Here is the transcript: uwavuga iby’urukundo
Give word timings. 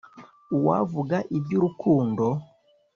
uwavuga 0.57 1.17
iby’urukundo 1.37 2.25